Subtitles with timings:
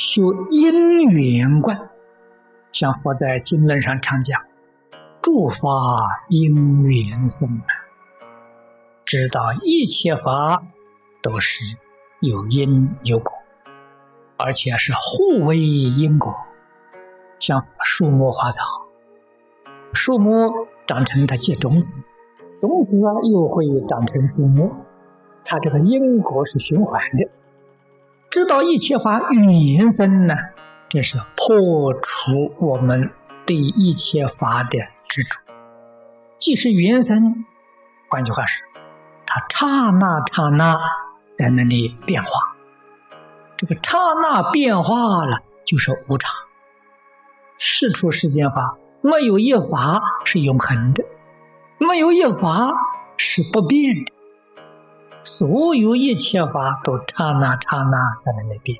[0.00, 1.90] 修因缘观，
[2.70, 4.42] 像佛在经论上常讲
[5.20, 5.66] ：“诸法
[6.28, 7.66] 因缘生啊，
[9.04, 10.62] 知道一切法
[11.20, 11.76] 都是
[12.20, 13.32] 有因有果，
[14.36, 16.32] 而且是互为因果。
[17.40, 18.62] 像树木花草，
[19.94, 22.04] 树木长成它结种子，
[22.60, 24.76] 种子啊又会长成树木，
[25.44, 27.28] 它这个因果是循环的。”
[28.38, 30.36] 知道一切法与缘生呢，
[30.88, 33.10] 这是破除我们
[33.44, 34.78] 对一切法的
[35.08, 35.40] 执着。
[36.36, 37.44] 既是缘生，
[38.08, 38.64] 换句话说，
[39.26, 40.78] 它刹那刹那
[41.34, 42.54] 在那里变化。
[43.56, 46.32] 这个刹那变化了，就是无常。
[47.56, 51.04] 世出世间法，没有一法是永恒的，
[51.78, 52.70] 没有一法
[53.16, 54.12] 是不变的。
[55.28, 58.78] 所有一切法都刹那刹那在那里变，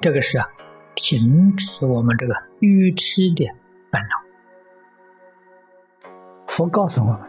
[0.00, 0.48] 这个是啊，
[0.96, 3.48] 停止我们这个愚痴的
[3.92, 4.08] 烦恼。
[6.48, 7.20] 佛告诉我们，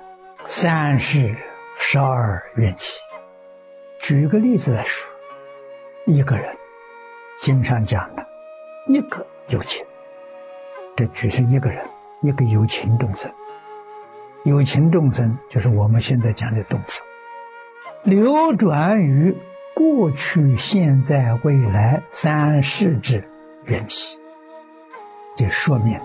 [0.46, 1.36] 三世
[1.78, 3.00] 十二缘起。
[4.00, 5.14] 举个例子来说，
[6.08, 6.58] 一个人
[7.38, 8.26] 经常讲的，
[8.88, 9.86] 一个有情，
[10.98, 11.88] 这举是一个人，
[12.24, 13.32] 一个有情众生。
[14.44, 17.11] 有情众生就是我们现在讲的动物。
[18.04, 19.36] 流转于
[19.76, 23.24] 过去、现在、未来三世之
[23.66, 24.20] 缘起，
[25.36, 26.00] 这说明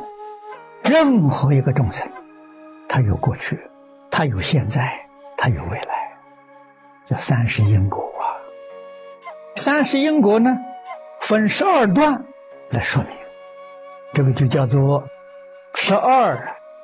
[0.85, 2.07] 任何一个众生，
[2.87, 3.59] 他有过去，
[4.11, 4.93] 他有现在，
[5.39, 6.19] 他有未来，
[7.07, 8.37] 叫三世因果啊。
[9.57, 10.55] 三世因果呢，
[11.21, 12.23] 分十二段
[12.71, 13.13] 来说明，
[14.13, 15.03] 这个就叫做
[15.75, 16.39] 十二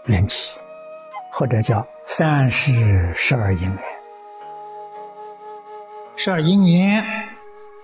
[0.07, 0.59] 缘起，
[1.31, 3.92] 或者叫三世十二因缘。
[6.25, 7.05] 十二因缘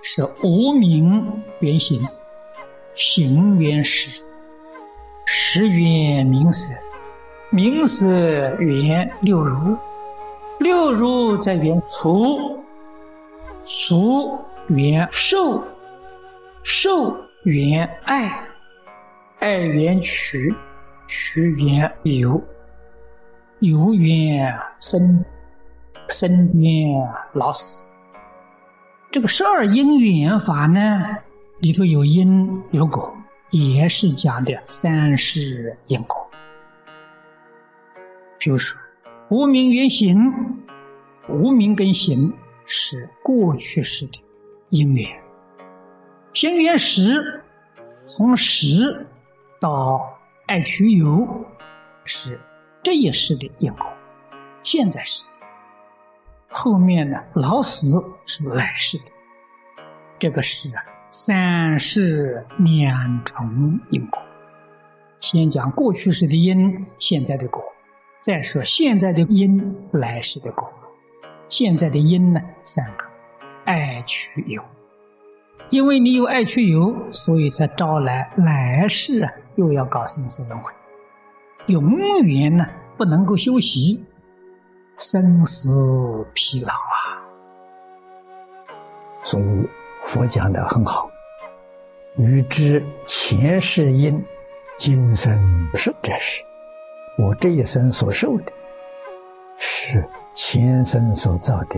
[0.00, 2.06] 是无名缘行，
[2.94, 4.22] 行缘识，
[5.26, 6.72] 识缘名色，
[7.50, 8.06] 名色
[8.60, 9.76] 缘六如，
[10.60, 12.62] 六如在缘除，
[13.64, 14.38] 除
[14.68, 15.60] 缘受，
[16.62, 17.12] 受
[17.42, 18.40] 缘爱，
[19.40, 20.54] 爱缘取，
[21.08, 22.40] 取缘有，
[23.58, 25.24] 有缘生，
[26.08, 27.90] 生缘老死。
[29.10, 31.16] 这个十二因缘法呢，
[31.60, 33.16] 里头有因有果，
[33.50, 36.28] 也是讲的三世因果。
[38.38, 38.78] 比如说，
[39.30, 40.30] 无名缘行，
[41.26, 42.30] 无名跟行
[42.66, 44.20] 是过去式的
[44.68, 45.08] 因缘，
[46.34, 47.42] 行缘识，
[48.04, 49.06] 从识
[49.58, 51.26] 到爱取有，
[52.04, 52.38] 是
[52.82, 53.90] 这一世的因果，
[54.62, 55.26] 现在是。
[56.48, 59.04] 后面呢，老死是来世的，
[60.18, 64.20] 这个是啊，三世两重因果。
[65.20, 67.60] 先讲过去式的因，现在的果；
[68.18, 70.72] 再说现在的因，来世的果。
[71.48, 73.04] 现在的因呢，三个：
[73.64, 74.62] 爱取有。
[75.70, 80.72] 因为你有爱取有，所以才招来来世啊，又要搞生死轮回，
[81.66, 82.66] 永远呢
[82.96, 84.02] 不能够休息。
[84.98, 87.22] 生死疲劳啊！
[89.22, 89.68] 所以
[90.02, 91.08] 佛讲的很好，
[92.16, 94.20] 欲知前世因，
[94.76, 95.40] 今生
[95.74, 96.44] 受者是。
[97.16, 98.52] 我这一生所受的，
[99.56, 101.76] 是前生所造的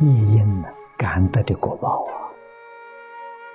[0.00, 2.32] 业因呢，感得的果报啊。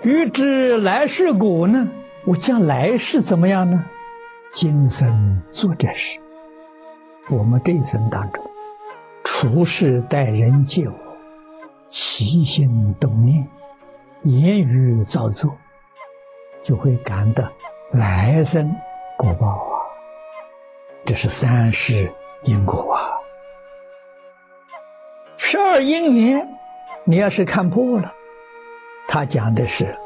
[0.03, 1.91] 欲知来世果呢，
[2.23, 3.83] 我将来世怎么样呢？
[4.51, 6.19] 今生做这事，
[7.31, 8.50] 我们这一生当中。
[9.23, 10.93] 处事待人接物，
[11.87, 13.47] 起心动念，
[14.23, 15.55] 言语造作，
[16.61, 17.51] 就会感得
[17.91, 18.73] 来生
[19.17, 19.81] 果报啊！
[21.05, 22.11] 这是三世
[22.43, 23.09] 因果啊。
[25.37, 26.47] 十二因缘，
[27.03, 28.13] 你要是看破了，
[29.07, 29.97] 他讲的是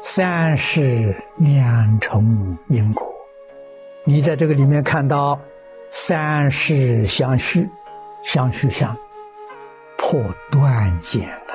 [0.00, 3.10] 三世两重因果。
[4.04, 5.38] 你在这个里面看到
[5.88, 7.68] 三世相续。
[8.22, 8.96] 相续相
[9.98, 11.54] 破断见了，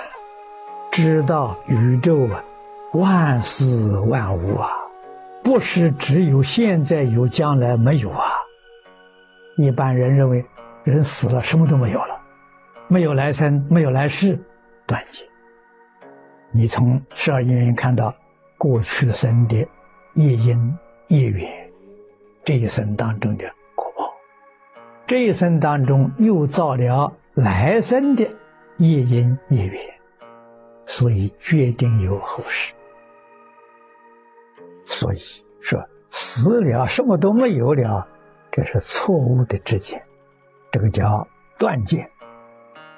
[0.91, 2.43] 知道宇宙啊，
[2.93, 4.69] 万事万物啊，
[5.43, 8.31] 不是只有现在有，将来没有啊。
[9.57, 10.45] 一般人认为
[10.83, 12.19] 人死了什么都没有了，
[12.87, 14.39] 没有来生，没有来世，
[14.85, 15.27] 断见。
[16.51, 18.13] 你从十二因缘看到
[18.57, 19.57] 过去生的
[20.13, 20.77] 业因
[21.07, 21.51] 业缘，
[22.43, 23.45] 这一生当中的。
[25.07, 28.25] 这一生当中又造了来生的
[28.77, 29.81] 业因业缘，
[30.85, 32.73] 所以决定有后世。
[34.83, 35.17] 所以
[35.61, 38.05] 说死了什么都没有了，
[38.51, 40.01] 这是错误的知见，
[40.71, 41.25] 这个叫
[41.57, 42.09] 断见。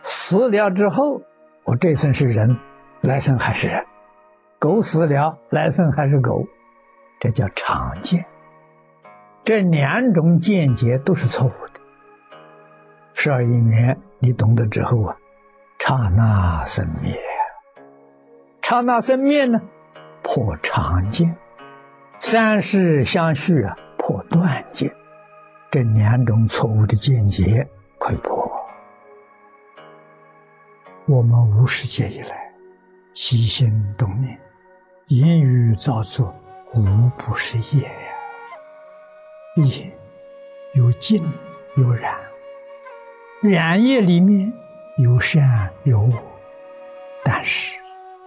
[0.01, 1.21] 死了之后，
[1.63, 2.57] 我这生是人，
[3.01, 3.83] 来生还是人；
[4.57, 6.43] 狗死了，来生还是狗，
[7.19, 8.25] 这叫常见。
[9.43, 11.68] 这两种见解都是错误的。
[13.21, 15.17] 十二因缘，你懂得之后啊，
[15.77, 17.19] 刹那生灭，
[18.61, 19.61] 刹那生灭呢，
[20.23, 21.27] 破常见；
[22.17, 24.89] 三世相续啊，破断见。
[25.69, 27.67] 这两种错误的见解
[27.99, 28.49] 可以破。
[31.05, 32.53] 我们无始劫以来，
[33.11, 34.39] 起心动念、
[35.07, 36.33] 言语造作，
[36.73, 37.91] 无不是业呀。
[39.57, 39.91] 业
[40.73, 41.21] 有尽
[41.75, 42.15] 有染，
[43.41, 44.51] 染业里面
[44.97, 46.13] 有善有恶，
[47.23, 47.79] 但是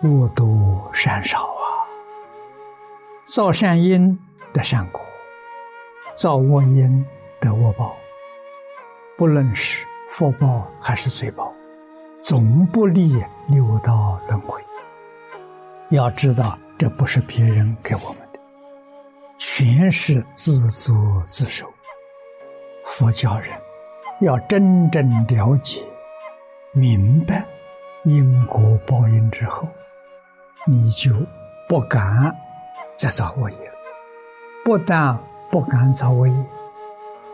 [0.02, 1.84] 恶多善少啊。
[3.26, 4.18] 造善因
[4.54, 5.02] 得善果，
[6.14, 7.04] 造恶因
[7.38, 7.94] 得恶报。
[9.18, 11.52] 不论是福报还是罪报。
[12.22, 14.62] 总不利六道轮回。
[15.90, 18.40] 要知道，这不是别人给我们的，
[19.36, 21.70] 全是自作自受。
[22.86, 23.50] 佛教人
[24.22, 25.82] 要真正了解、
[26.70, 27.44] 明白
[28.04, 29.66] 因果报应之后，
[30.64, 31.10] 你就
[31.68, 32.32] 不敢
[32.96, 33.56] 再造恶业。
[34.64, 35.18] 不但
[35.50, 36.46] 不敢造恶业，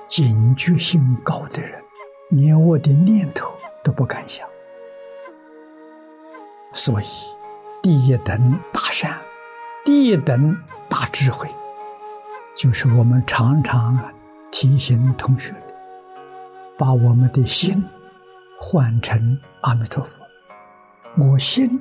[0.08, 1.79] 警觉性高的人，
[2.31, 3.52] 连我的念头
[3.85, 4.49] 都不敢想。
[6.73, 7.06] 所以，
[7.82, 9.19] 第一等大善，
[9.85, 10.56] 第一等
[10.88, 11.50] 大智慧，
[12.56, 14.11] 就是我们常常啊
[14.50, 15.52] 提醒同学，
[16.78, 17.84] 把我们的心
[18.58, 20.22] 换成阿弥陀佛。
[21.19, 21.78] 我心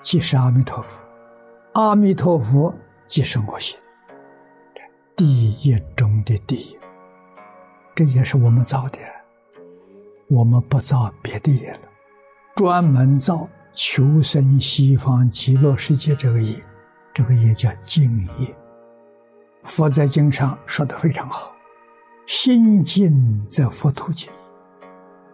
[0.00, 1.06] 即是阿弥陀佛，
[1.72, 2.72] 阿弥陀佛
[3.06, 3.76] 即是我心。
[5.16, 6.78] 第一中的第一，
[7.94, 8.98] 这也是我们造的，
[10.28, 11.80] 我们不造别的业了，
[12.56, 13.46] 专门造。
[13.74, 16.60] 求生西方极乐世界，这个业，
[17.14, 18.56] 这个业叫净业。
[19.62, 21.52] 佛在经上说的非常好
[22.28, 24.30] ：“心净则佛土净。”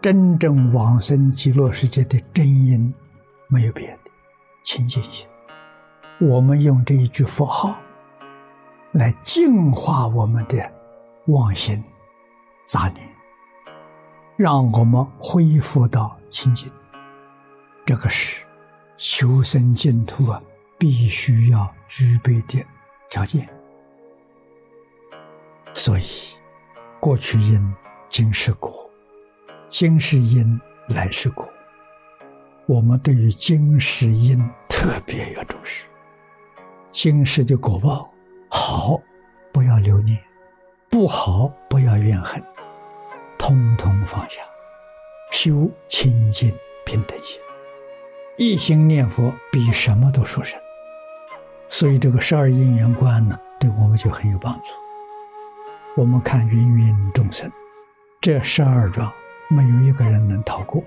[0.00, 2.94] 真正往生极乐世界的真因，
[3.48, 4.10] 没有别的，
[4.62, 5.26] 清净心。
[6.20, 7.76] 我们用这一句佛号，
[8.92, 10.70] 来净化我们的
[11.26, 11.82] 妄心、
[12.64, 13.08] 杂念，
[14.36, 16.70] 让我们恢复到清净。
[17.84, 18.44] 这个是
[18.96, 20.40] 求生净土啊，
[20.78, 22.64] 必须要具备的
[23.10, 23.48] 条件。
[25.74, 26.04] 所以，
[27.04, 27.74] 过去因，
[28.08, 28.70] 今是果；
[29.68, 30.58] 今世因，
[30.88, 31.46] 来世果。
[32.64, 35.84] 我们对于今世因特别要重视。
[36.90, 38.10] 今世的果报
[38.48, 38.98] 好，
[39.52, 40.16] 不要留念；
[40.88, 42.42] 不好，不要怨恨，
[43.36, 44.40] 通通放下，
[45.30, 46.50] 修清净
[46.86, 47.38] 平等心。
[48.38, 50.58] 一心念佛比什么都殊胜，
[51.68, 54.83] 所以这个十二因缘观呢，对我们就很有帮助。
[55.96, 57.48] 我们看芸芸众生，
[58.20, 59.12] 这十二桩
[59.48, 60.82] 没有一个人能逃过。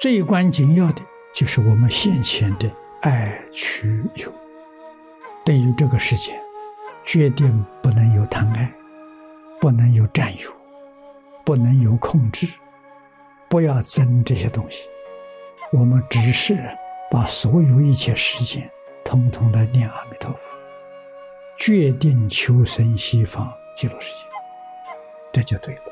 [0.00, 1.02] 最关紧要的
[1.34, 2.70] 就是我们现前的
[3.00, 4.32] 爱取有。
[5.44, 6.40] 对于这个世界，
[7.04, 8.72] 决定不能有贪爱，
[9.60, 10.52] 不能有占有，
[11.44, 12.46] 不能有控制，
[13.48, 14.86] 不要争这些东西。
[15.72, 16.56] 我们只是
[17.10, 18.70] 把所有一切时间，
[19.04, 20.54] 统统的念阿弥陀佛，
[21.58, 24.27] 决定求生西方极乐世界，
[25.31, 25.84] 这就对了。